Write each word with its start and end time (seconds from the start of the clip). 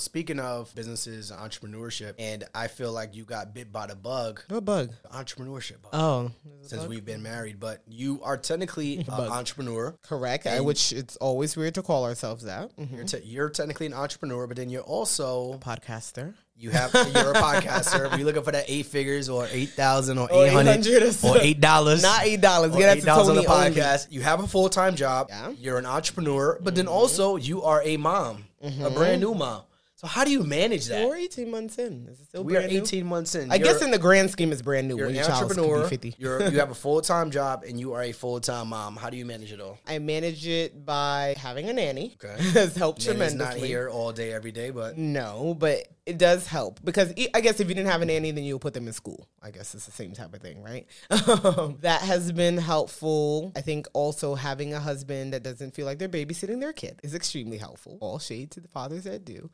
Speaking 0.00 0.38
of 0.40 0.74
businesses, 0.74 1.32
entrepreneurship, 1.32 2.16
and 2.18 2.44
I 2.54 2.66
feel 2.68 2.92
like 2.92 3.16
you 3.16 3.24
got 3.24 3.54
bit 3.54 3.72
by 3.72 3.86
the 3.86 3.94
bug, 3.96 4.42
What 4.48 4.62
bug? 4.66 4.90
entrepreneurship 5.10 5.80
bug, 5.80 5.90
Oh, 5.94 6.30
since 6.60 6.84
we've 6.86 7.02
been 7.02 7.22
married. 7.22 7.58
But 7.58 7.80
you 7.88 8.20
are 8.22 8.36
technically 8.36 8.98
an 9.08 9.08
entrepreneur. 9.10 9.94
correct. 10.02 10.46
I, 10.46 10.60
which 10.60 10.92
it's 10.92 11.16
always 11.16 11.56
weird 11.56 11.76
to 11.76 11.82
call 11.82 12.04
ourselves 12.04 12.44
that. 12.44 12.76
Mhm. 12.76 12.94
You're, 12.94 13.04
te- 13.06 13.22
you're 13.24 13.48
technically 13.48 13.86
an 13.86 13.94
entrepreneur, 13.94 14.46
but 14.46 14.58
then 14.58 14.68
you're 14.68 14.82
also 14.82 15.54
Podcaster. 15.64 16.34
you 16.58 16.68
have 16.72 16.92
you're 16.92 17.32
a 17.32 17.40
podcaster. 17.40 18.14
We're 18.18 18.26
looking 18.26 18.42
for 18.42 18.52
that 18.52 18.66
eight 18.68 18.84
figures 18.84 19.30
or 19.30 19.48
eight 19.50 19.70
thousand 19.70 20.18
or 20.18 20.30
Or 20.30 20.44
eight 20.44 20.52
hundred 20.52 21.04
or 21.24 21.38
eight 21.40 21.58
dollars. 21.62 22.02
Not 22.02 22.22
eight 22.26 22.42
dollars. 22.42 22.72
Get 22.76 22.80
that 22.80 22.96
eight 22.98 23.00
to 23.00 23.06
dollars 23.06 23.28
on 23.30 23.36
the 23.36 23.44
Tony 23.44 23.64
only. 23.68 23.80
podcast. 23.80 24.08
You 24.12 24.20
have 24.20 24.40
a 24.44 24.46
full 24.46 24.68
time 24.68 24.94
job. 24.94 25.28
Yeah. 25.30 25.52
You're 25.52 25.78
an 25.78 25.86
entrepreneur, 25.86 26.58
but 26.62 26.74
then 26.74 26.86
also 26.86 27.36
you 27.36 27.62
are 27.62 27.80
a 27.82 27.96
mom, 27.96 28.44
a 28.62 28.90
brand 28.90 29.22
new 29.22 29.32
mom. 29.32 29.62
So 30.06 30.10
how 30.10 30.24
do 30.24 30.30
you 30.30 30.44
manage 30.44 30.86
that? 30.86 31.04
We're 31.04 31.16
18 31.16 31.50
months 31.50 31.78
in. 31.78 32.06
Is 32.08 32.20
it 32.20 32.26
still 32.28 32.44
We 32.44 32.54
are 32.54 32.60
brand 32.60 32.72
new? 32.72 32.82
18 32.82 33.06
months 33.06 33.34
in. 33.34 33.50
I 33.50 33.56
You're- 33.56 33.72
guess 33.72 33.82
in 33.82 33.90
the 33.90 33.98
grand 33.98 34.30
scheme, 34.30 34.52
it's 34.52 34.62
brand 34.62 34.86
new. 34.86 34.96
You're 34.96 35.08
an 35.08 35.16
your 35.16 35.24
child 35.24 35.48
could 35.48 35.56
be 35.56 35.62
entrepreneur. 35.62 35.88
50. 35.88 36.14
You're 36.16 36.42
you 36.52 36.60
have 36.60 36.70
a 36.70 36.76
full 36.76 37.00
time 37.00 37.32
job 37.32 37.64
and 37.66 37.80
you 37.80 37.92
are 37.94 38.02
a 38.04 38.12
full 38.12 38.38
time 38.38 38.68
mom. 38.68 38.94
How 38.94 39.10
do 39.10 39.16
you 39.16 39.24
manage 39.26 39.50
it 39.52 39.60
all? 39.60 39.80
I 39.84 39.98
manage 39.98 40.46
it 40.46 40.86
by 40.86 41.34
having 41.38 41.68
a 41.68 41.72
nanny. 41.72 42.16
Okay. 42.24 42.40
has 42.52 42.76
helped 42.76 43.00
Nanny's 43.00 43.32
tremendously. 43.32 43.60
not 43.62 43.66
here 43.66 43.88
all 43.88 44.12
day 44.12 44.32
every 44.32 44.52
day, 44.52 44.70
but 44.70 44.96
No, 44.96 45.56
but 45.58 45.88
it 46.06 46.18
does 46.18 46.46
help 46.46 46.78
because 46.84 47.12
I 47.34 47.40
guess 47.40 47.58
if 47.58 47.68
you 47.68 47.74
didn't 47.74 47.90
have 47.90 48.00
a 48.00 48.04
nanny, 48.04 48.30
then 48.30 48.44
you'll 48.44 48.60
put 48.60 48.74
them 48.74 48.86
in 48.86 48.92
school. 48.92 49.26
I 49.42 49.50
guess 49.50 49.74
it's 49.74 49.86
the 49.86 49.92
same 49.92 50.12
type 50.12 50.32
of 50.34 50.40
thing, 50.40 50.62
right? 50.62 50.86
Um, 51.56 51.78
that 51.80 52.02
has 52.02 52.32
been 52.32 52.56
helpful. 52.56 53.52
I 53.56 53.60
think 53.60 53.86
also 53.92 54.34
having 54.34 54.72
a 54.74 54.80
husband 54.80 55.32
that 55.32 55.42
doesn't 55.42 55.74
feel 55.74 55.84
like 55.86 55.98
they're 55.98 56.08
babysitting 56.08 56.60
their 56.60 56.72
kid 56.72 57.00
is 57.02 57.14
extremely 57.14 57.58
helpful. 57.58 57.98
All 58.00 58.18
shade 58.18 58.50
to 58.52 58.60
the 58.60 58.68
fathers 58.68 59.04
that 59.04 59.24
do. 59.24 59.50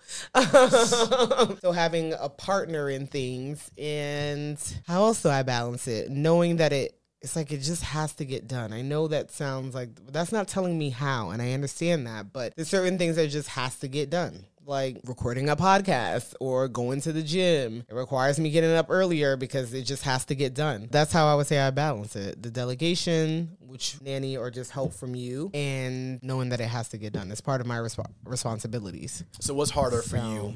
so 1.61 1.73
having 1.73 2.15
a 2.19 2.29
partner 2.29 2.91
in 2.91 3.07
things 3.07 3.71
and 3.79 4.59
how 4.87 5.05
else 5.05 5.23
do 5.23 5.29
I 5.29 5.43
balance 5.43 5.89
it? 5.89 6.11
Knowing 6.11 6.57
that 6.57 6.73
it 6.73 6.99
it's 7.23 7.37
like 7.37 7.53
it 7.53 7.59
just 7.59 7.85
has 7.85 8.13
to 8.15 8.25
get 8.25 8.49
done. 8.49 8.73
I 8.73 8.83
know 8.83 9.09
that 9.09 9.31
sounds 9.31 9.75
like 9.75 9.91
that's 10.11 10.33
not 10.33 10.49
telling 10.49 10.77
me 10.77 10.91
how, 10.91 11.31
and 11.31 11.41
I 11.41 11.53
understand 11.53 12.07
that, 12.07 12.33
but 12.33 12.55
there's 12.57 12.69
certain 12.69 12.99
things 12.99 13.17
that 13.17 13.29
just 13.29 13.51
has 13.51 13.79
to 13.79 13.89
get 13.89 14.11
done. 14.11 14.45
Like 14.65 14.99
recording 15.07 15.49
a 15.49 15.57
podcast 15.57 16.35
or 16.41 16.69
going 16.69 17.01
to 17.03 17.13
the 17.13 17.23
gym. 17.23 17.85
It 17.89 17.95
requires 17.95 18.39
me 18.39 18.51
getting 18.51 18.71
up 18.73 18.87
earlier 18.91 19.37
because 19.37 19.75
it 19.75 19.83
just 19.83 20.05
has 20.05 20.25
to 20.27 20.37
get 20.37 20.55
done. 20.55 20.89
That's 20.91 21.13
how 21.13 21.27
I 21.27 21.35
would 21.35 21.49
say 21.49 21.59
I 21.59 21.71
balance 21.71 22.15
it. 22.15 22.41
The 22.41 22.51
delegation, 22.51 23.57
which 23.61 24.01
nanny 24.01 24.37
or 24.37 24.51
just 24.53 24.71
help 24.71 24.95
from 24.95 25.17
you, 25.17 25.51
and 25.53 26.23
knowing 26.23 26.51
that 26.51 26.61
it 26.61 26.69
has 26.69 26.89
to 26.91 26.97
get 26.99 27.13
done. 27.13 27.33
It's 27.33 27.41
part 27.41 27.61
of 27.61 27.67
my 27.67 27.77
resp- 27.79 28.07
responsibilities. 28.25 29.25
so 29.41 29.53
what's 29.53 29.71
harder 29.73 30.01
for 30.01 30.19
you 30.19 30.55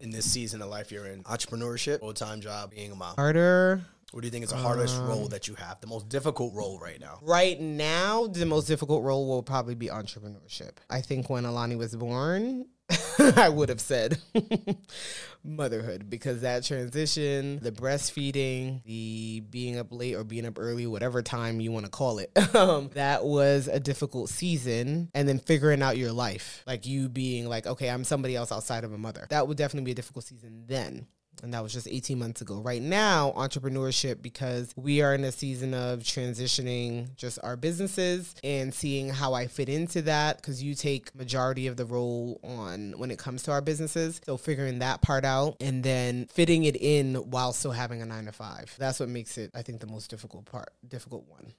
in 0.00 0.10
this 0.10 0.30
season 0.30 0.60
of 0.60 0.68
life 0.68 0.92
you're 0.92 1.06
in? 1.06 1.22
Entrepreneurship, 1.22 2.00
full 2.00 2.12
time 2.12 2.42
job, 2.42 2.72
being 2.72 2.92
a 2.92 2.94
mom. 2.94 3.14
Harder 3.16 3.80
What 4.12 4.20
do 4.20 4.26
you 4.26 4.30
think 4.32 4.44
is 4.44 4.50
the 4.50 4.56
hardest 4.56 4.96
Um, 4.98 5.08
role 5.08 5.28
that 5.28 5.48
you 5.48 5.54
have? 5.54 5.80
The 5.80 5.86
most 5.86 6.10
difficult 6.10 6.52
role 6.52 6.78
right 6.78 7.00
now? 7.00 7.20
Right 7.22 7.58
now, 7.58 8.26
the 8.26 8.44
most 8.44 8.66
difficult 8.66 9.02
role 9.02 9.26
will 9.26 9.42
probably 9.42 9.74
be 9.74 9.86
entrepreneurship. 9.88 10.72
I 10.90 11.00
think 11.00 11.30
when 11.30 11.46
Alani 11.46 11.76
was 11.76 11.96
born, 11.96 12.66
I 13.36 13.48
would 13.48 13.68
have 13.68 13.80
said 13.80 14.18
motherhood 15.44 16.08
because 16.08 16.42
that 16.42 16.64
transition, 16.64 17.58
the 17.60 17.72
breastfeeding, 17.72 18.82
the 18.84 19.42
being 19.50 19.78
up 19.78 19.88
late 19.90 20.14
or 20.14 20.24
being 20.24 20.46
up 20.46 20.58
early, 20.58 20.86
whatever 20.86 21.22
time 21.22 21.60
you 21.60 21.72
want 21.72 21.86
to 21.86 21.90
call 21.90 22.18
it, 22.18 22.30
um, 22.54 22.90
that 22.94 23.24
was 23.24 23.68
a 23.68 23.80
difficult 23.80 24.28
season. 24.28 25.10
And 25.14 25.28
then 25.28 25.38
figuring 25.38 25.82
out 25.82 25.96
your 25.96 26.12
life, 26.12 26.62
like 26.66 26.86
you 26.86 27.08
being 27.08 27.48
like, 27.48 27.66
okay, 27.66 27.88
I'm 27.90 28.04
somebody 28.04 28.36
else 28.36 28.52
outside 28.52 28.84
of 28.84 28.92
a 28.92 28.98
mother. 28.98 29.26
That 29.30 29.48
would 29.48 29.56
definitely 29.56 29.86
be 29.86 29.92
a 29.92 29.96
difficult 29.96 30.24
season 30.24 30.64
then 30.66 31.06
and 31.42 31.54
that 31.54 31.62
was 31.62 31.72
just 31.72 31.88
18 31.88 32.18
months 32.18 32.40
ago. 32.40 32.60
Right 32.60 32.82
now, 32.82 33.32
entrepreneurship, 33.36 34.22
because 34.22 34.72
we 34.76 35.02
are 35.02 35.14
in 35.14 35.24
a 35.24 35.32
season 35.32 35.74
of 35.74 36.00
transitioning 36.00 37.14
just 37.16 37.38
our 37.42 37.56
businesses 37.56 38.34
and 38.42 38.72
seeing 38.72 39.08
how 39.08 39.34
I 39.34 39.46
fit 39.46 39.68
into 39.68 40.02
that, 40.02 40.36
because 40.38 40.62
you 40.62 40.74
take 40.74 41.14
majority 41.14 41.66
of 41.66 41.76
the 41.76 41.84
role 41.84 42.40
on 42.42 42.94
when 42.96 43.10
it 43.10 43.18
comes 43.18 43.42
to 43.44 43.52
our 43.52 43.60
businesses. 43.60 44.20
So 44.24 44.36
figuring 44.36 44.78
that 44.80 45.02
part 45.02 45.24
out 45.24 45.56
and 45.60 45.82
then 45.82 46.26
fitting 46.26 46.64
it 46.64 46.76
in 46.76 47.14
while 47.16 47.52
still 47.52 47.72
having 47.72 48.02
a 48.02 48.06
nine 48.06 48.26
to 48.26 48.32
five. 48.32 48.74
That's 48.78 49.00
what 49.00 49.08
makes 49.08 49.38
it, 49.38 49.50
I 49.54 49.62
think, 49.62 49.80
the 49.80 49.86
most 49.86 50.10
difficult 50.10 50.44
part, 50.44 50.70
difficult 50.86 51.28
one. 51.28 51.52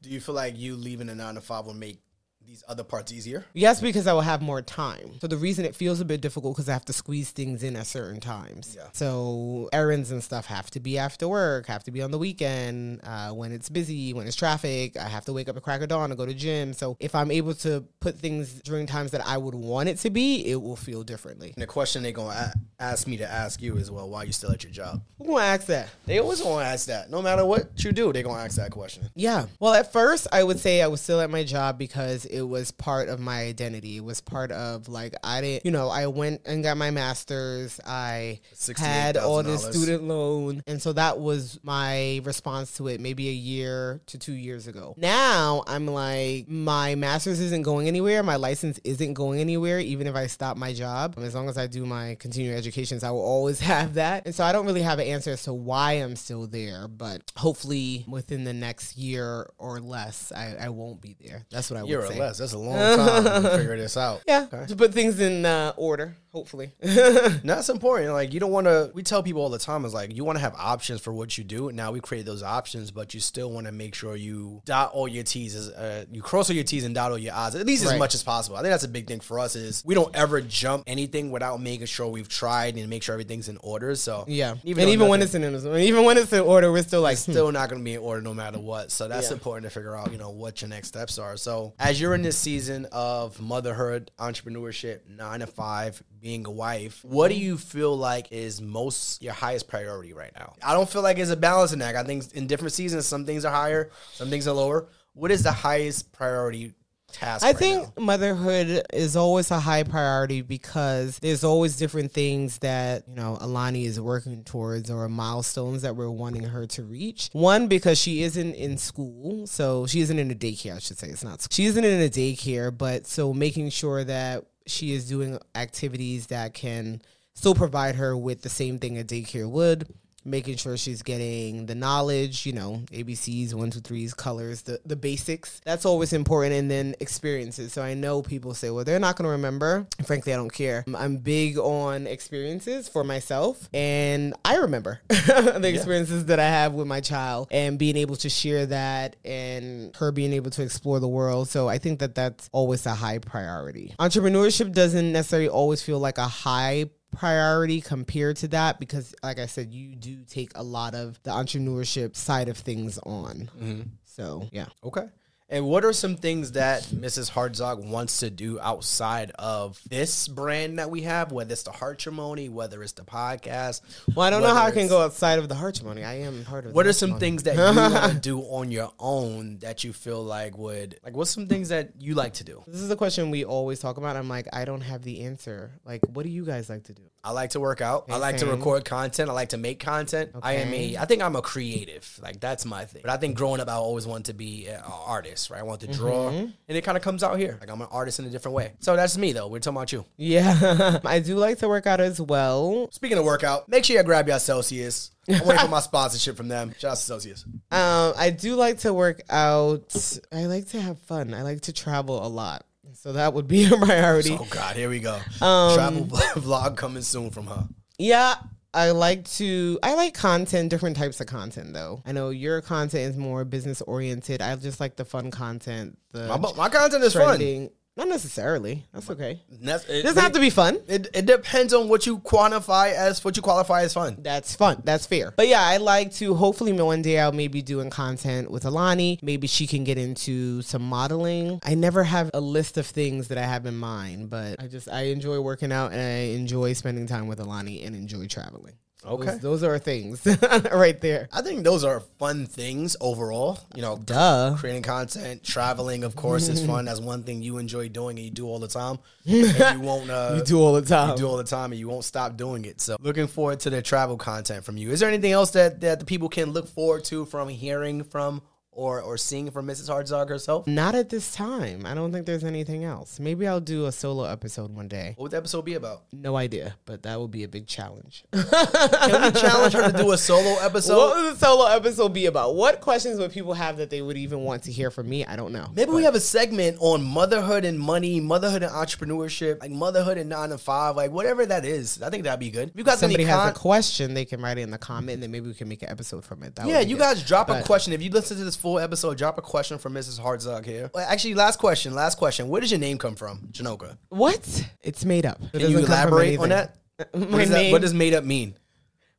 Do 0.00 0.10
you 0.10 0.20
feel 0.20 0.34
like 0.34 0.58
you 0.58 0.76
leaving 0.76 1.08
a 1.08 1.14
nine 1.14 1.34
to 1.34 1.40
five 1.40 1.66
will 1.66 1.74
make 1.74 2.00
these 2.46 2.62
other 2.68 2.84
parts 2.84 3.12
easier? 3.12 3.44
Yes, 3.54 3.80
because 3.80 4.06
I 4.06 4.12
will 4.12 4.20
have 4.20 4.42
more 4.42 4.62
time. 4.62 5.18
So 5.20 5.26
the 5.26 5.36
reason 5.36 5.64
it 5.64 5.74
feels 5.74 6.00
a 6.00 6.04
bit 6.04 6.20
difficult 6.20 6.54
because 6.54 6.68
I 6.68 6.72
have 6.72 6.84
to 6.86 6.92
squeeze 6.92 7.30
things 7.30 7.62
in 7.62 7.76
at 7.76 7.86
certain 7.86 8.20
times. 8.20 8.74
Yeah. 8.76 8.88
So 8.92 9.68
errands 9.72 10.10
and 10.10 10.22
stuff 10.22 10.46
have 10.46 10.70
to 10.72 10.80
be 10.80 10.98
after 10.98 11.28
work, 11.28 11.66
have 11.66 11.84
to 11.84 11.90
be 11.90 12.02
on 12.02 12.10
the 12.10 12.18
weekend, 12.18 13.00
uh, 13.04 13.30
when 13.30 13.52
it's 13.52 13.68
busy, 13.68 14.12
when 14.14 14.26
it's 14.26 14.36
traffic. 14.36 14.96
I 14.96 15.08
have 15.08 15.24
to 15.26 15.32
wake 15.32 15.48
up 15.48 15.56
at 15.56 15.62
crack 15.62 15.82
of 15.82 15.88
dawn 15.88 16.10
to 16.10 16.16
go 16.16 16.26
to 16.26 16.34
gym. 16.34 16.72
So 16.72 16.96
if 17.00 17.14
I'm 17.14 17.30
able 17.30 17.54
to 17.56 17.84
put 18.00 18.18
things 18.18 18.60
during 18.62 18.86
times 18.86 19.10
that 19.12 19.26
I 19.26 19.38
would 19.38 19.54
want 19.54 19.88
it 19.88 19.98
to 19.98 20.10
be, 20.10 20.46
it 20.46 20.60
will 20.60 20.76
feel 20.76 21.02
differently. 21.02 21.52
And 21.56 21.62
the 21.62 21.66
question 21.66 22.02
they're 22.02 22.12
gonna 22.12 22.52
a- 22.54 22.82
ask 22.82 23.06
me 23.06 23.16
to 23.18 23.30
ask 23.30 23.62
you 23.62 23.76
is, 23.76 23.90
well, 23.90 24.08
why 24.08 24.24
you 24.24 24.32
still 24.32 24.50
at 24.50 24.64
your 24.64 24.72
job? 24.72 25.02
Who 25.18 25.26
gonna 25.26 25.44
ask 25.44 25.66
that? 25.66 25.88
They 26.06 26.18
always 26.18 26.40
gonna 26.40 26.64
ask 26.64 26.86
that. 26.86 27.10
No 27.10 27.22
matter 27.22 27.44
what 27.44 27.82
you 27.84 27.92
do, 27.92 28.12
they're 28.12 28.22
gonna 28.22 28.42
ask 28.42 28.56
that 28.56 28.70
question. 28.72 29.08
Yeah. 29.14 29.46
Well, 29.60 29.74
at 29.74 29.92
first, 29.92 30.26
I 30.32 30.42
would 30.42 30.58
say 30.58 30.82
I 30.82 30.88
was 30.88 31.00
still 31.00 31.20
at 31.20 31.30
my 31.30 31.44
job 31.44 31.78
because 31.78 32.24
it 32.32 32.42
was 32.42 32.70
part 32.70 33.08
of 33.08 33.20
my 33.20 33.42
identity. 33.42 33.96
It 33.96 34.04
was 34.04 34.20
part 34.20 34.50
of 34.50 34.88
like 34.88 35.14
I 35.22 35.40
didn't, 35.40 35.64
you 35.64 35.70
know, 35.70 35.88
I 35.88 36.06
went 36.06 36.42
and 36.46 36.62
got 36.62 36.76
my 36.76 36.90
master's. 36.90 37.80
I 37.86 38.40
had 38.76 39.16
all 39.16 39.42
this 39.42 39.64
student 39.64 40.04
loan, 40.04 40.62
and 40.66 40.80
so 40.80 40.92
that 40.94 41.18
was 41.18 41.60
my 41.62 42.20
response 42.24 42.76
to 42.78 42.88
it. 42.88 43.00
Maybe 43.00 43.28
a 43.28 43.32
year 43.32 44.00
to 44.06 44.18
two 44.18 44.32
years 44.32 44.66
ago. 44.66 44.94
Now 44.96 45.62
I'm 45.66 45.86
like, 45.86 46.48
my 46.48 46.94
master's 46.94 47.40
isn't 47.40 47.62
going 47.62 47.88
anywhere. 47.88 48.22
My 48.22 48.36
license 48.36 48.80
isn't 48.84 49.14
going 49.14 49.40
anywhere. 49.40 49.78
Even 49.80 50.06
if 50.06 50.14
I 50.14 50.26
stop 50.26 50.56
my 50.56 50.72
job, 50.72 51.14
as 51.18 51.34
long 51.34 51.48
as 51.48 51.58
I 51.58 51.66
do 51.66 51.84
my 51.84 52.16
continuing 52.18 52.56
educations, 52.56 53.04
I 53.04 53.10
will 53.10 53.20
always 53.20 53.60
have 53.72 53.94
that. 53.94 54.26
And 54.26 54.34
so 54.34 54.44
I 54.44 54.52
don't 54.52 54.66
really 54.66 54.82
have 54.82 54.98
an 54.98 55.06
answer 55.06 55.32
as 55.32 55.42
to 55.44 55.52
why 55.52 55.92
I'm 55.92 56.16
still 56.16 56.46
there, 56.46 56.88
but 56.88 57.32
hopefully 57.36 58.04
within 58.08 58.44
the 58.44 58.52
next 58.52 58.96
year 58.96 59.50
or 59.58 59.80
less, 59.80 60.32
I, 60.32 60.56
I 60.60 60.68
won't 60.68 61.00
be 61.00 61.16
there. 61.20 61.44
That's 61.50 61.70
what 61.70 61.80
I 61.80 61.84
Year 61.84 62.00
would 62.00 62.08
say. 62.08 62.18
Less. 62.22 62.38
That's 62.38 62.52
a 62.52 62.58
long 62.58 62.76
time 62.96 63.42
to 63.42 63.50
figure 63.58 63.76
this 63.76 63.96
out. 63.96 64.22
Yeah, 64.26 64.46
Okay. 64.52 64.66
to 64.66 64.76
put 64.76 64.92
things 64.94 65.20
in 65.20 65.44
uh, 65.46 65.72
order. 65.76 66.16
Hopefully. 66.32 66.72
That's 66.80 67.68
important. 67.68 68.12
Like 68.12 68.32
you 68.32 68.40
don't 68.40 68.52
want 68.52 68.66
to. 68.66 68.90
We 68.94 69.02
tell 69.02 69.22
people 69.22 69.42
all 69.42 69.50
the 69.50 69.58
time 69.58 69.84
is 69.84 69.92
like 69.92 70.16
you 70.16 70.24
want 70.24 70.36
to 70.36 70.40
have 70.40 70.54
options 70.56 71.02
for 71.02 71.12
what 71.12 71.36
you 71.36 71.44
do. 71.44 71.70
Now 71.72 71.92
we 71.92 72.00
create 72.00 72.24
those 72.24 72.42
options, 72.42 72.90
but 72.90 73.12
you 73.12 73.20
still 73.20 73.50
want 73.50 73.66
to 73.66 73.72
make 73.72 73.94
sure 73.94 74.16
you 74.16 74.62
dot 74.64 74.92
all 74.94 75.06
your 75.06 75.24
T's, 75.24 75.54
as, 75.54 75.68
uh, 75.68 76.06
you 76.10 76.22
cross 76.22 76.48
all 76.48 76.56
your 76.56 76.64
T's 76.64 76.84
and 76.84 76.94
dot 76.94 77.10
all 77.10 77.18
your 77.18 77.34
I's, 77.34 77.54
at 77.54 77.66
least 77.66 77.84
as 77.84 77.98
much 77.98 78.14
as 78.14 78.22
possible. 78.22 78.56
I 78.56 78.60
think 78.62 78.72
that's 78.72 78.84
a 78.84 78.88
big 78.88 79.06
thing 79.06 79.20
for 79.20 79.38
us 79.38 79.56
is 79.56 79.82
we 79.84 79.94
don't 79.94 80.14
ever 80.16 80.40
jump 80.40 80.84
anything 80.86 81.30
without 81.30 81.60
making 81.60 81.86
sure 81.86 82.06
we've 82.08 82.30
tried 82.30 82.76
and 82.78 82.88
make 82.88 83.02
sure 83.02 83.12
everything's 83.12 83.50
in 83.50 83.58
order. 83.62 83.94
So 83.94 84.24
yeah, 84.26 84.54
even 84.64 84.84
and 84.84 84.90
even 84.90 85.08
when 85.08 85.20
it's 85.20 85.34
in 85.34 85.42
even 85.44 86.04
when 86.04 86.16
it's 86.16 86.32
in 86.32 86.40
order, 86.40 86.72
we're 86.72 86.82
still 86.82 87.02
like, 87.02 87.18
hmm. 87.18 87.32
still 87.32 87.52
not 87.52 87.68
going 87.68 87.82
to 87.82 87.84
be 87.84 87.92
in 87.94 88.00
order 88.00 88.22
no 88.22 88.32
matter 88.32 88.58
what. 88.58 88.90
So 88.90 89.06
that's 89.06 89.28
Yeah. 89.28 89.34
important 89.34 89.64
to 89.64 89.70
figure 89.70 89.94
out, 89.94 90.10
you 90.10 90.16
know, 90.18 90.30
what 90.30 90.62
your 90.62 90.70
next 90.70 90.88
steps 90.88 91.18
are. 91.18 91.36
So 91.36 91.74
as 91.78 92.00
you're 92.00 92.11
in 92.14 92.22
this 92.22 92.38
season 92.38 92.86
of 92.92 93.40
motherhood, 93.40 94.10
entrepreneurship, 94.18 95.08
nine 95.08 95.40
to 95.40 95.46
five, 95.46 96.02
being 96.20 96.46
a 96.46 96.50
wife, 96.50 97.04
what 97.04 97.28
do 97.28 97.34
you 97.34 97.58
feel 97.58 97.96
like 97.96 98.30
is 98.30 98.60
most 98.60 99.22
your 99.22 99.32
highest 99.32 99.68
priority 99.68 100.12
right 100.12 100.32
now? 100.34 100.54
I 100.62 100.72
don't 100.72 100.88
feel 100.88 101.02
like 101.02 101.18
it's 101.18 101.30
a 101.30 101.36
balancing 101.36 101.82
act. 101.82 101.96
I 101.96 102.04
think 102.04 102.32
in 102.34 102.46
different 102.46 102.72
seasons, 102.72 103.06
some 103.06 103.24
things 103.24 103.44
are 103.44 103.52
higher, 103.52 103.90
some 104.12 104.30
things 104.30 104.46
are 104.46 104.54
lower. 104.54 104.88
What 105.14 105.30
is 105.30 105.42
the 105.42 105.52
highest 105.52 106.12
priority 106.12 106.74
task? 107.12 107.44
I 107.44 107.48
right 107.48 107.56
think 107.56 107.96
now? 107.96 108.04
motherhood 108.04 108.82
is 108.92 109.16
always 109.16 109.50
a 109.50 109.60
high 109.60 109.82
priority 109.82 110.42
because 110.42 111.18
there's 111.18 111.44
always 111.44 111.76
different 111.76 112.12
things 112.12 112.58
that, 112.58 113.04
you 113.08 113.14
know, 113.14 113.38
Alani 113.40 113.84
is 113.84 114.00
working 114.00 114.44
towards 114.44 114.90
or 114.90 115.08
milestones 115.08 115.82
that 115.82 115.96
we're 115.96 116.10
wanting 116.10 116.44
her 116.44 116.66
to 116.66 116.82
reach. 116.82 117.30
One, 117.32 117.68
because 117.68 117.98
she 117.98 118.22
isn't 118.22 118.54
in 118.54 118.78
school. 118.78 119.46
So 119.46 119.86
she 119.86 120.00
isn't 120.00 120.18
in 120.18 120.30
a 120.30 120.34
daycare, 120.34 120.76
I 120.76 120.78
should 120.78 120.98
say. 120.98 121.08
It's 121.08 121.24
not. 121.24 121.46
She 121.50 121.64
isn't 121.66 121.84
in 121.84 122.00
a 122.00 122.08
daycare, 122.08 122.76
but 122.76 123.06
so 123.06 123.32
making 123.32 123.70
sure 123.70 124.04
that 124.04 124.44
she 124.66 124.92
is 124.92 125.08
doing 125.08 125.38
activities 125.54 126.28
that 126.28 126.54
can 126.54 127.02
still 127.34 127.54
provide 127.54 127.96
her 127.96 128.16
with 128.16 128.42
the 128.42 128.48
same 128.48 128.78
thing 128.78 128.98
a 128.98 129.02
daycare 129.04 129.48
would 129.48 129.86
making 130.24 130.56
sure 130.56 130.76
she's 130.76 131.02
getting 131.02 131.66
the 131.66 131.74
knowledge, 131.74 132.46
you 132.46 132.52
know, 132.52 132.82
ABCs, 132.92 133.54
one, 133.54 133.70
two, 133.70 133.80
threes, 133.80 134.14
colors, 134.14 134.62
the, 134.62 134.80
the 134.86 134.96
basics. 134.96 135.60
That's 135.64 135.84
always 135.84 136.12
important. 136.12 136.54
And 136.54 136.70
then 136.70 136.94
experiences. 137.00 137.72
So 137.72 137.82
I 137.82 137.94
know 137.94 138.22
people 138.22 138.54
say, 138.54 138.70
well, 138.70 138.84
they're 138.84 138.98
not 138.98 139.16
going 139.16 139.24
to 139.24 139.30
remember. 139.30 139.86
Frankly, 140.04 140.32
I 140.32 140.36
don't 140.36 140.52
care. 140.52 140.84
I'm 140.94 141.16
big 141.18 141.58
on 141.58 142.06
experiences 142.06 142.88
for 142.88 143.04
myself. 143.04 143.68
And 143.72 144.34
I 144.44 144.56
remember 144.56 145.00
the 145.08 145.70
experiences 145.72 146.26
that 146.26 146.38
I 146.38 146.48
have 146.48 146.74
with 146.74 146.86
my 146.86 147.00
child 147.00 147.48
and 147.50 147.78
being 147.78 147.96
able 147.96 148.16
to 148.16 148.28
share 148.28 148.66
that 148.66 149.16
and 149.24 149.94
her 149.96 150.12
being 150.12 150.32
able 150.32 150.50
to 150.52 150.62
explore 150.62 151.00
the 151.00 151.08
world. 151.08 151.48
So 151.48 151.68
I 151.68 151.78
think 151.78 152.00
that 152.00 152.14
that's 152.14 152.48
always 152.52 152.86
a 152.86 152.94
high 152.94 153.18
priority. 153.18 153.94
Entrepreneurship 153.98 154.72
doesn't 154.72 155.12
necessarily 155.12 155.48
always 155.48 155.82
feel 155.82 155.98
like 155.98 156.18
a 156.18 156.28
high 156.28 156.86
priority 157.12 157.80
compared 157.80 158.36
to 158.38 158.48
that 158.48 158.80
because, 158.80 159.14
like 159.22 159.38
I 159.38 159.46
said, 159.46 159.72
you 159.72 159.94
do 159.94 160.24
take 160.24 160.52
a 160.54 160.62
lot 160.62 160.94
of 160.94 161.22
the 161.22 161.30
entrepreneurship 161.30 162.16
side 162.16 162.48
of 162.48 162.56
things 162.56 162.98
on. 162.98 163.50
Mm-hmm. 163.60 163.82
So, 164.04 164.48
yeah. 164.50 164.66
Okay. 164.82 165.06
And 165.52 165.66
what 165.66 165.84
are 165.84 165.92
some 165.92 166.16
things 166.16 166.52
that 166.52 166.84
Mrs. 166.84 167.30
Hartzog 167.30 167.84
wants 167.84 168.20
to 168.20 168.30
do 168.30 168.58
outside 168.60 169.32
of 169.38 169.78
this 169.86 170.26
brand 170.26 170.78
that 170.78 170.90
we 170.90 171.02
have, 171.02 171.30
whether 171.30 171.52
it's 171.52 171.62
the 171.62 171.72
Hartrimony, 171.72 172.48
whether 172.48 172.82
it's 172.82 172.92
the 172.92 173.02
podcast? 173.02 173.82
Well, 174.14 174.26
I 174.26 174.30
don't 174.30 174.40
know 174.40 174.54
how 174.54 174.64
I 174.64 174.70
can 174.70 174.88
go 174.88 175.02
outside 175.02 175.38
of 175.38 175.50
the 175.50 175.54
Hartrimony. 175.54 176.06
I 176.06 176.20
am 176.20 176.46
part 176.46 176.64
of. 176.64 176.72
What 176.72 176.86
are 176.86 176.94
some 176.94 177.18
things 177.18 177.42
that 177.42 177.56
you 177.56 177.62
want 177.78 178.14
to 178.14 178.18
do 178.18 178.40
on 178.40 178.70
your 178.70 178.92
own 178.98 179.58
that 179.58 179.84
you 179.84 179.92
feel 179.92 180.24
like 180.24 180.56
would 180.56 180.98
like? 181.04 181.14
What's 181.14 181.30
some 181.30 181.48
things 181.48 181.68
that 181.68 181.90
you 182.00 182.14
like 182.14 182.32
to 182.34 182.44
do? 182.44 182.64
This 182.66 182.80
is 182.80 182.90
a 182.90 182.96
question 182.96 183.30
we 183.30 183.44
always 183.44 183.78
talk 183.78 183.98
about. 183.98 184.16
I'm 184.16 184.30
like, 184.30 184.48
I 184.54 184.64
don't 184.64 184.80
have 184.80 185.02
the 185.02 185.20
answer. 185.20 185.72
Like, 185.84 186.00
what 186.08 186.22
do 186.22 186.30
you 186.30 186.46
guys 186.46 186.70
like 186.70 186.84
to 186.84 186.94
do? 186.94 187.11
I 187.24 187.30
like 187.30 187.50
to 187.50 187.60
work 187.60 187.80
out. 187.80 188.06
I 188.08 188.12
Okay, 188.14 188.20
like 188.20 188.36
to 188.38 188.46
record 188.46 188.84
content. 188.84 189.30
I 189.30 189.32
like 189.32 189.50
to 189.50 189.56
make 189.56 189.78
content. 189.78 190.30
I 190.42 190.54
am 190.54 190.68
Okay. 190.68 190.96
a. 190.96 191.00
I 191.00 191.04
think 191.04 191.22
I'm 191.22 191.36
a 191.36 191.42
creative. 191.42 192.18
Like 192.20 192.40
that's 192.40 192.64
my 192.64 192.84
thing. 192.84 193.02
But 193.04 193.12
I 193.12 193.16
think 193.16 193.36
growing 193.36 193.60
up, 193.60 193.68
I 193.68 193.74
always 193.74 194.08
wanted 194.08 194.24
to 194.26 194.34
be 194.34 194.66
an 194.66 194.80
artist. 194.84 195.48
Right? 195.48 195.60
I 195.60 195.62
want 195.62 195.82
to 195.82 195.86
draw, 195.86 196.30
Mm-hmm. 196.30 196.46
and 196.68 196.78
it 196.78 196.82
kind 196.82 196.96
of 196.96 197.02
comes 197.04 197.22
out 197.22 197.38
here. 197.38 197.58
Like 197.60 197.70
I'm 197.70 197.80
an 197.80 197.86
artist 197.92 198.18
in 198.18 198.24
a 198.26 198.28
different 198.30 198.56
way. 198.56 198.72
So 198.80 198.96
that's 198.96 199.16
me 199.16 199.32
though. 199.32 199.46
We're 199.46 199.60
talking 199.60 199.76
about 199.76 199.92
you. 199.92 200.04
Yeah, 200.16 200.98
I 201.04 201.20
do 201.20 201.36
like 201.36 201.58
to 201.58 201.68
work 201.68 201.86
out 201.86 202.00
as 202.00 202.20
well. 202.20 202.88
Speaking 202.90 203.18
of 203.18 203.24
workout, 203.24 203.68
make 203.68 203.84
sure 203.84 203.96
you 203.96 204.02
grab 204.02 204.26
your 204.26 204.40
Celsius. 204.40 205.12
I'm 205.28 205.46
waiting 205.46 205.64
for 205.66 205.70
my 205.70 205.78
sponsorship 205.80 206.36
from 206.36 206.48
them. 206.48 206.74
Shout 206.76 206.90
out 206.92 206.96
to 206.96 207.02
Celsius. 207.02 207.44
Um, 207.70 208.12
I 208.18 208.28
do 208.30 208.54
like 208.56 208.78
to 208.80 208.92
work 208.92 209.22
out. 209.30 209.94
I 210.32 210.44
like 210.46 210.66
to 210.70 210.80
have 210.80 210.98
fun. 210.98 211.32
I 211.32 211.42
like 211.42 211.62
to 211.62 211.72
travel 211.72 212.26
a 212.26 212.28
lot. 212.28 212.66
So 213.02 213.14
that 213.14 213.34
would 213.34 213.48
be 213.48 213.64
a 213.72 213.76
priority. 213.76 214.36
Oh 214.38 214.46
God, 214.48 214.76
here 214.76 214.88
we 214.88 215.00
go. 215.00 215.18
Um, 215.40 215.74
Travel 215.74 216.04
vlog 216.36 216.76
coming 216.76 217.02
soon 217.02 217.30
from 217.30 217.48
her. 217.48 217.66
Yeah, 217.98 218.36
I 218.72 218.92
like 218.92 219.28
to. 219.38 219.80
I 219.82 219.94
like 219.94 220.14
content, 220.14 220.70
different 220.70 220.96
types 220.96 221.20
of 221.20 221.26
content 221.26 221.72
though. 221.72 222.00
I 222.06 222.12
know 222.12 222.30
your 222.30 222.60
content 222.60 223.10
is 223.10 223.16
more 223.16 223.44
business 223.44 223.82
oriented. 223.82 224.40
I 224.40 224.54
just 224.54 224.78
like 224.78 224.94
the 224.94 225.04
fun 225.04 225.32
content. 225.32 225.98
The 226.12 226.28
My, 226.28 226.52
my 226.56 226.68
content 226.68 227.02
is 227.02 227.14
fun. 227.14 227.70
Not 227.94 228.08
necessarily. 228.08 228.86
That's 228.94 229.10
okay. 229.10 229.42
That's- 229.50 229.84
It 229.88 229.96
It, 229.96 230.02
doesn't 230.02 230.22
have 230.22 230.32
to 230.32 230.40
be 230.40 230.48
fun. 230.48 230.78
It, 230.88 231.08
it 231.12 231.26
depends 231.26 231.74
on 231.74 231.90
what 231.90 232.06
you 232.06 232.20
quantify 232.20 232.92
as 232.94 233.22
what 233.22 233.36
you 233.36 233.42
qualify 233.42 233.82
as 233.82 233.92
fun. 233.92 234.16
That's 234.20 234.56
fun. 234.56 234.80
That's 234.84 235.04
fair. 235.04 235.34
But 235.36 235.48
yeah, 235.48 235.60
I 235.60 235.76
like 235.76 236.12
to 236.14 236.34
hopefully 236.34 236.72
one 236.72 237.02
day 237.02 237.20
I'll 237.20 237.32
maybe 237.32 237.60
doing 237.60 237.90
content 237.90 238.50
with 238.50 238.64
Alani. 238.64 239.18
Maybe 239.22 239.46
she 239.46 239.66
can 239.66 239.84
get 239.84 239.98
into 239.98 240.62
some 240.62 240.82
modeling. 240.82 241.60
I 241.64 241.74
never 241.74 242.02
have 242.04 242.30
a 242.32 242.40
list 242.40 242.78
of 242.78 242.86
things 242.86 243.28
that 243.28 243.36
I 243.36 243.42
have 243.42 243.66
in 243.66 243.76
mind, 243.76 244.30
but 244.30 244.56
I 244.58 244.68
just 244.68 244.88
I 244.88 245.02
enjoy 245.08 245.40
working 245.40 245.70
out 245.70 245.92
and 245.92 246.00
I 246.00 246.34
enjoy 246.34 246.72
spending 246.72 247.06
time 247.06 247.26
with 247.26 247.40
Alani 247.40 247.82
and 247.84 247.94
enjoy 247.94 248.26
traveling. 248.26 248.74
Okay. 249.04 249.26
Those, 249.32 249.40
those 249.40 249.62
are 249.64 249.78
things 249.78 250.24
right 250.72 251.00
there. 251.00 251.28
I 251.32 251.42
think 251.42 251.64
those 251.64 251.82
are 251.84 252.00
fun 252.18 252.46
things 252.46 252.96
overall. 253.00 253.58
You 253.74 253.82
know, 253.82 253.98
Duh. 253.98 254.54
creating 254.58 254.82
content, 254.82 255.42
traveling, 255.42 256.04
of 256.04 256.14
course, 256.14 256.48
is 256.48 256.64
fun. 256.70 256.84
That's 256.84 257.00
one 257.00 257.24
thing 257.24 257.42
you 257.42 257.58
enjoy 257.58 257.88
doing 257.88 258.16
and 258.16 258.24
you 258.24 258.30
do 258.30 258.46
all 258.46 258.58
the 258.58 258.68
time. 258.68 258.98
And 259.26 259.80
you 259.80 259.86
won't. 259.86 260.10
Uh, 260.10 260.34
You 260.36 260.44
do 260.44 260.60
all 260.60 260.72
the 260.74 260.82
time. 260.82 261.10
you 261.10 261.16
do 261.16 261.28
all 261.28 261.36
the 261.36 261.44
time 261.44 261.72
and 261.72 261.78
you 261.78 261.88
won't 261.88 262.04
stop 262.04 262.36
doing 262.36 262.64
it. 262.64 262.80
So 262.80 262.96
looking 263.00 263.26
forward 263.26 263.60
to 263.60 263.70
the 263.70 263.82
travel 263.82 264.16
content 264.16 264.64
from 264.64 264.76
you. 264.76 264.90
Is 264.90 265.00
there 265.00 265.08
anything 265.08 265.32
else 265.32 265.50
that, 265.52 265.80
that 265.80 265.98
the 266.00 266.04
people 266.06 266.28
can 266.28 266.50
look 266.50 266.68
forward 266.68 267.04
to 267.04 267.24
from 267.26 267.48
hearing 267.48 268.04
from 268.04 268.42
or, 268.72 269.02
or 269.02 269.18
seeing 269.18 269.50
from 269.50 269.66
Mrs. 269.66 269.88
Hartzog 269.88 270.28
herself? 270.28 270.66
Not 270.66 270.94
at 270.94 271.10
this 271.10 271.34
time. 271.34 271.84
I 271.84 271.94
don't 271.94 272.10
think 272.10 272.26
there's 272.26 272.42
anything 272.42 272.84
else. 272.84 273.20
Maybe 273.20 273.46
I'll 273.46 273.60
do 273.60 273.86
a 273.86 273.92
solo 273.92 274.24
episode 274.24 274.74
one 274.74 274.88
day. 274.88 275.12
What 275.16 275.24
would 275.24 275.32
the 275.32 275.36
episode 275.36 275.62
be 275.62 275.74
about? 275.74 276.04
No 276.12 276.36
idea, 276.36 276.74
but 276.86 277.02
that 277.02 277.20
would 277.20 277.30
be 277.30 277.44
a 277.44 277.48
big 277.48 277.66
challenge. 277.66 278.24
Can 278.32 279.22
we 279.22 279.40
challenge 279.40 279.74
her 279.74 279.90
to 279.90 279.96
do 279.96 280.12
a 280.12 280.18
solo 280.18 280.58
episode? 280.64 280.96
what 280.96 281.16
would 281.16 281.34
the 281.34 281.38
solo 281.38 281.66
episode 281.66 282.14
be 282.14 282.26
about? 282.26 282.54
What 282.54 282.80
questions 282.80 283.18
would 283.18 283.30
people 283.30 283.52
have 283.52 283.76
that 283.76 283.90
they 283.90 284.00
would 284.00 284.16
even 284.16 284.40
want 284.40 284.64
to 284.64 284.72
hear 284.72 284.90
from 284.90 285.08
me? 285.08 285.24
I 285.26 285.36
don't 285.36 285.52
know. 285.52 285.70
Maybe 285.74 285.90
we 285.90 286.04
have 286.04 286.14
a 286.14 286.20
segment 286.20 286.78
on 286.80 287.02
motherhood 287.02 287.64
and 287.64 287.78
money, 287.78 288.20
motherhood 288.20 288.62
and 288.62 288.72
entrepreneurship, 288.72 289.60
like 289.60 289.70
motherhood 289.70 290.16
and 290.16 290.30
nine 290.30 290.48
to 290.48 290.58
five, 290.58 290.96
like 290.96 291.10
whatever 291.10 291.44
that 291.44 291.66
is. 291.66 292.00
I 292.02 292.08
think 292.08 292.24
that'd 292.24 292.40
be 292.40 292.50
good. 292.50 292.70
If 292.70 292.76
you 292.76 292.84
guys 292.84 293.00
somebody 293.00 293.24
any 293.24 293.30
has 293.30 293.50
a 293.50 293.54
question, 293.54 294.14
they 294.14 294.24
can 294.24 294.40
write 294.40 294.56
it 294.56 294.62
in 294.62 294.70
the 294.70 294.78
comment, 294.78 295.14
and 295.14 295.22
then 295.22 295.30
maybe 295.30 295.48
we 295.48 295.54
can 295.54 295.68
make 295.68 295.82
an 295.82 295.90
episode 295.90 296.24
from 296.24 296.42
it. 296.42 296.56
That 296.56 296.66
yeah, 296.66 296.80
you 296.80 296.96
good. 296.96 297.02
guys 297.02 297.22
drop 297.22 297.50
a 297.50 297.62
question. 297.62 297.92
If 297.92 298.02
you 298.02 298.10
listen 298.10 298.38
to 298.38 298.44
this 298.44 298.56
full 298.62 298.78
episode, 298.78 299.18
drop 299.18 299.36
a 299.38 299.42
question 299.42 299.76
for 299.78 299.90
Mrs. 299.90 300.18
Hartzog 300.20 300.64
here. 300.64 300.90
Well, 300.94 301.06
actually, 301.06 301.34
last 301.34 301.58
question. 301.58 301.94
Last 301.94 302.16
question. 302.16 302.48
Where 302.48 302.60
does 302.60 302.70
your 302.70 302.80
name 302.80 302.96
come 302.96 303.16
from, 303.16 303.48
Janoka? 303.52 303.98
What? 304.08 304.66
It's 304.80 305.04
made 305.04 305.26
up. 305.26 305.38
It 305.52 305.58
Can 305.58 305.60
you 305.70 305.80
doesn't 305.80 305.86
come 305.86 306.08
from 306.08 306.12
elaborate 306.14 306.38
on 306.38 306.52
anything. 306.52 306.72
that? 306.98 307.14
My 307.14 307.26
What 307.26 307.38
does, 307.40 307.48
that, 307.50 307.54
name- 307.56 307.72
what 307.72 307.80
does 307.82 307.94
made 307.94 308.14
up 308.14 308.24
mean? 308.24 308.54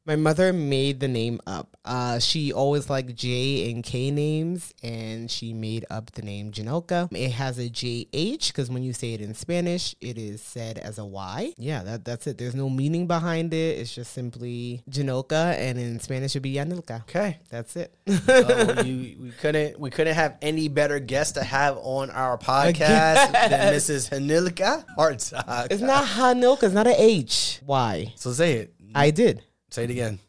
My 0.06 0.18
mother 0.18 0.52
made 0.52 1.00
the 1.00 1.08
name 1.08 1.40
up. 1.48 1.78
Uh, 1.86 2.20
she 2.20 2.52
always 2.52 2.90
liked 2.90 3.16
J 3.16 3.72
and 3.72 3.82
K 3.82 4.12
names, 4.12 4.74
and 4.84 5.32
she 5.32 5.54
made 5.54 5.86
up 5.90 6.12
the 6.12 6.22
name 6.22 6.52
Janoka. 6.52 7.08
It 7.16 7.32
has 7.32 7.58
a 7.58 7.70
JH 7.70 8.48
because 8.48 8.70
when 8.70 8.84
you 8.84 8.92
say 8.92 9.14
it 9.14 9.22
in 9.22 9.34
Spanish, 9.34 9.96
it 10.02 10.18
is 10.18 10.42
said 10.42 10.78
as 10.78 10.98
a 10.98 11.06
Y. 11.06 11.54
Yeah, 11.58 11.84
that, 11.84 12.04
that's 12.04 12.28
it. 12.28 12.38
There's 12.38 12.54
no 12.54 12.70
meaning 12.70 13.08
behind 13.08 13.54
it. 13.54 13.80
It's 13.80 13.96
just 13.96 14.12
simply 14.12 14.84
Janoka, 14.90 15.56
and 15.58 15.80
in 15.80 16.02
Spanish, 16.02 16.32
it'd 16.34 16.44
be 16.44 16.56
Yanilka. 16.56 17.04
Okay. 17.04 17.40
That's 17.50 17.78
it. 17.78 17.96
So 18.26 18.82
you, 18.84 19.18
we 19.22 19.32
couldn't 19.40 19.80
we 19.80 19.90
couldn't 19.90 20.16
have 20.16 20.38
any 20.42 20.68
better 20.68 21.00
guest 21.00 21.36
to 21.36 21.46
have 21.46 21.78
on 21.78 22.10
our 22.10 22.38
podcast 22.40 23.32
than 23.32 23.74
Mrs. 23.74 24.10
Hanilka 24.10 24.84
Hartzog. 24.98 25.68
it's 25.72 25.82
not 25.82 26.04
Hanilka. 26.04 26.64
It's 26.64 26.74
not 26.74 26.88
an 26.88 26.96
H. 26.98 27.62
Why? 27.66 28.12
So 28.18 28.34
say 28.34 28.56
it. 28.56 28.74
I 28.94 29.10
did. 29.10 29.44
Say 29.74 29.86
it 29.86 29.90
again. 29.90 30.20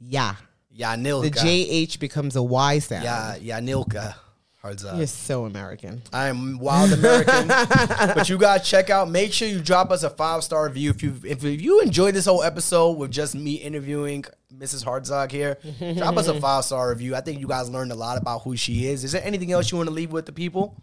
Yeah. 0.00 0.34
Yeah. 0.68 0.96
Yanilka. 0.96 1.22
The 1.22 1.30
JH 1.30 2.00
becomes 2.00 2.34
a 2.34 2.42
Y 2.42 2.80
sound. 2.80 3.04
Yeah, 3.04 3.36
Yanilka 3.38 4.16
Hartzog. 4.60 4.96
You're 4.98 5.06
so 5.06 5.44
American. 5.44 6.02
I 6.12 6.26
am 6.26 6.58
wild 6.58 6.92
American, 6.92 7.46
but 7.46 8.28
you 8.28 8.38
guys 8.38 8.68
check 8.68 8.90
out. 8.90 9.08
Make 9.08 9.32
sure 9.32 9.46
you 9.46 9.60
drop 9.60 9.92
us 9.92 10.02
a 10.02 10.10
five 10.10 10.42
star 10.42 10.66
review 10.66 10.90
if 10.90 11.00
you 11.00 11.14
if 11.22 11.44
you 11.44 11.80
enjoyed 11.80 12.14
this 12.14 12.24
whole 12.26 12.42
episode 12.42 12.98
with 12.98 13.12
just 13.12 13.36
me 13.36 13.54
interviewing 13.54 14.24
Mrs. 14.52 14.84
Hartzog 14.84 15.30
here. 15.30 15.58
drop 15.96 16.16
us 16.16 16.26
a 16.26 16.40
five 16.40 16.64
star 16.64 16.88
review. 16.90 17.14
I 17.14 17.20
think 17.20 17.38
you 17.38 17.46
guys 17.46 17.70
learned 17.70 17.92
a 17.92 17.96
lot 17.96 18.20
about 18.20 18.42
who 18.42 18.56
she 18.56 18.88
is. 18.88 19.04
Is 19.04 19.12
there 19.12 19.22
anything 19.24 19.52
else 19.52 19.70
you 19.70 19.76
want 19.76 19.90
to 19.90 19.94
leave 19.94 20.10
with 20.10 20.26
the 20.26 20.32
people? 20.32 20.76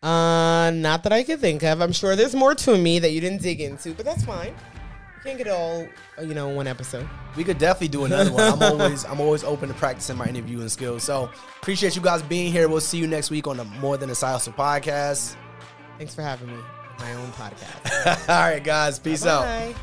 Uh, 0.00 0.70
not 0.72 1.02
that 1.02 1.12
I 1.12 1.24
can 1.24 1.40
think 1.40 1.64
of. 1.64 1.80
I'm 1.80 1.92
sure 1.92 2.14
there's 2.14 2.36
more 2.36 2.54
to 2.54 2.78
me 2.78 3.00
that 3.00 3.10
you 3.10 3.20
didn't 3.20 3.42
dig 3.42 3.60
into, 3.60 3.92
but 3.92 4.04
that's 4.04 4.24
fine. 4.24 4.54
Can't 5.24 5.38
get 5.38 5.46
it 5.46 5.50
all, 5.50 5.88
uh, 6.18 6.22
you 6.22 6.34
know, 6.34 6.50
in 6.50 6.56
one 6.56 6.66
episode. 6.66 7.08
We 7.34 7.44
could 7.44 7.56
definitely 7.56 7.88
do 7.88 8.04
another 8.04 8.30
one. 8.30 8.42
I'm 8.42 8.62
always 8.62 9.04
I'm 9.06 9.20
always 9.20 9.42
open 9.42 9.68
to 9.68 9.74
practicing 9.74 10.18
my 10.18 10.26
interviewing 10.26 10.68
skills. 10.68 11.02
So 11.02 11.30
appreciate 11.62 11.96
you 11.96 12.02
guys 12.02 12.22
being 12.22 12.52
here. 12.52 12.68
We'll 12.68 12.80
see 12.82 12.98
you 12.98 13.06
next 13.06 13.30
week 13.30 13.46
on 13.46 13.56
the 13.56 13.64
More 13.64 13.96
Than 13.96 14.10
a 14.10 14.14
Side 14.14 14.32
Hustle 14.32 14.52
podcast. 14.52 15.36
Thanks 15.96 16.14
for 16.14 16.20
having 16.22 16.48
me. 16.48 16.62
My 16.98 17.14
own 17.14 17.32
podcast. 17.32 18.28
All 18.28 18.50
right, 18.50 18.62
guys. 18.62 18.98
Peace 18.98 19.24
out. 19.24 19.44
Bye. 19.44 19.74